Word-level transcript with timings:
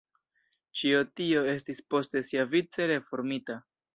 Ĉio 0.79 1.01
tio 1.19 1.43
estis 1.51 1.83
poste 1.95 2.23
siavice 2.31 2.87
reformita. 2.95 3.61